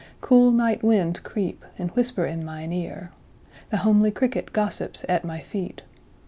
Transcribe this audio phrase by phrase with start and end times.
[0.19, 5.83] 9Cool night winds creep, and whisper in mine ear.10The homely cricket gossips at my feet.